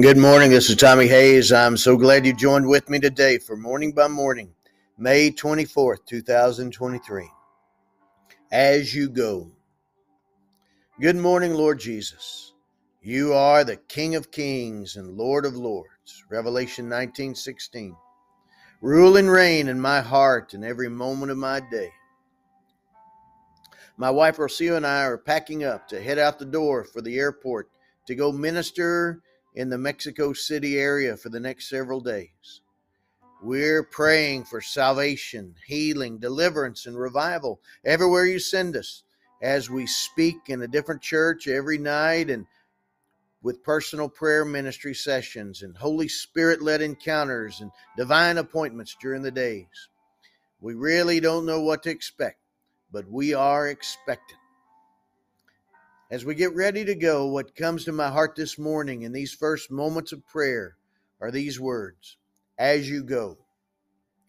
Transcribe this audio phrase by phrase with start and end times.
[0.00, 0.50] Good morning.
[0.50, 1.52] This is Tommy Hays.
[1.52, 4.52] I'm so glad you joined with me today for Morning by Morning,
[4.98, 7.30] May 24th, 2023.
[8.50, 9.52] As you go.
[11.00, 12.54] Good morning, Lord Jesus.
[13.02, 16.24] You are the King of Kings and Lord of Lords.
[16.28, 17.94] Revelation 19:16.
[18.80, 21.92] Rule and reign in my heart and every moment of my day.
[23.96, 27.16] My wife Rocio and I are packing up to head out the door for the
[27.16, 27.68] airport
[28.08, 29.22] to go minister
[29.54, 32.62] in the Mexico City area for the next several days.
[33.42, 39.02] We're praying for salvation, healing, deliverance, and revival everywhere you send us
[39.42, 42.46] as we speak in a different church every night and
[43.42, 49.30] with personal prayer ministry sessions and Holy Spirit led encounters and divine appointments during the
[49.30, 49.88] days.
[50.62, 52.38] We really don't know what to expect,
[52.90, 54.40] but we are expectant.
[56.10, 59.32] As we get ready to go, what comes to my heart this morning in these
[59.32, 60.76] first moments of prayer
[61.18, 62.18] are these words
[62.58, 63.38] As you go.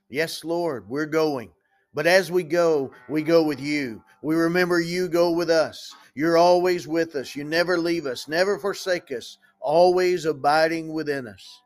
[0.09, 1.51] Yes, Lord, we're going.
[1.93, 4.01] But as we go, we go with you.
[4.21, 5.93] We remember you go with us.
[6.13, 7.35] You're always with us.
[7.35, 11.61] You never leave us, never forsake us, always abiding within us.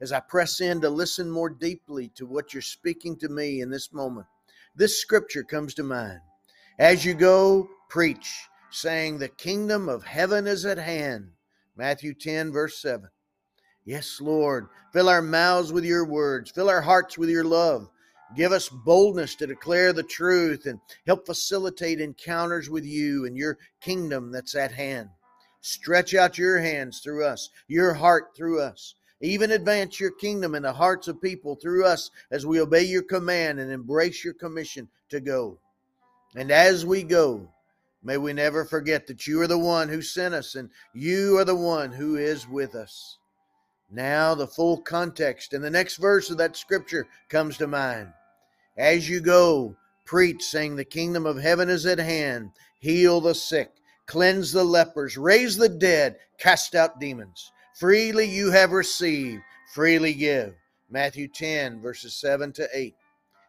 [0.00, 3.70] As I press in to listen more deeply to what you're speaking to me in
[3.70, 4.28] this moment,
[4.76, 6.20] this scripture comes to mind.
[6.78, 11.30] As you go, preach saying, The kingdom of heaven is at hand.
[11.76, 13.08] Matthew 10, verse 7.
[13.84, 17.88] Yes, Lord, fill our mouths with your words, fill our hearts with your love.
[18.36, 23.58] Give us boldness to declare the truth and help facilitate encounters with you and your
[23.80, 25.08] kingdom that's at hand.
[25.62, 28.94] Stretch out your hands through us, your heart through us.
[29.20, 33.02] Even advance your kingdom in the hearts of people through us as we obey your
[33.02, 35.58] command and embrace your commission to go.
[36.36, 37.48] And as we go,
[38.02, 41.44] May we never forget that you are the one who sent us and you are
[41.44, 43.18] the one who is with us.
[43.90, 48.12] Now, the full context and the next verse of that scripture comes to mind.
[48.78, 49.76] As you go,
[50.06, 52.52] preach, saying, The kingdom of heaven is at hand.
[52.78, 53.70] Heal the sick,
[54.06, 57.52] cleanse the lepers, raise the dead, cast out demons.
[57.78, 59.42] Freely you have received,
[59.74, 60.54] freely give.
[60.88, 62.94] Matthew 10, verses 7 to 8.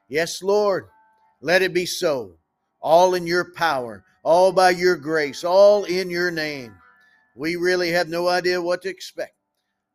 [0.09, 0.87] Yes, Lord,
[1.39, 2.33] let it be so.
[2.81, 6.75] All in your power all by your grace, all in your name.
[7.35, 9.35] We really have no idea what to expect.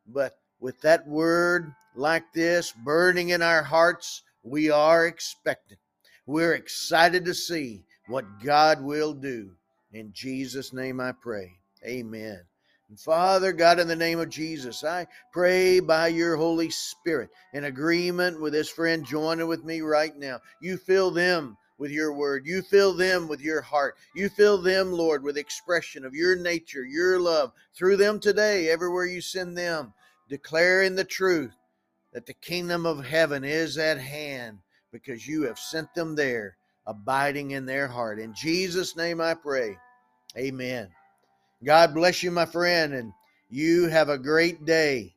[0.07, 5.81] But with that word like this burning in our hearts, we are expectant.
[6.27, 9.51] We're excited to see what God will do.
[9.93, 11.53] In Jesus' name I pray.
[11.85, 12.41] Amen.
[12.89, 17.65] And Father God, in the name of Jesus, I pray by your Holy Spirit in
[17.65, 20.41] agreement with this friend joining with me right now.
[20.61, 22.47] You fill them with your word.
[22.47, 23.97] You fill them with your heart.
[24.15, 29.07] You fill them, Lord, with expression of your nature, your love through them today, everywhere
[29.07, 29.93] you send them,
[30.29, 31.55] declaring the truth
[32.13, 34.59] that the kingdom of heaven is at hand
[34.91, 38.19] because you have sent them there, abiding in their heart.
[38.19, 39.77] In Jesus' name I pray.
[40.37, 40.89] Amen.
[41.65, 43.13] God bless you, my friend, and
[43.51, 45.15] you have a great day.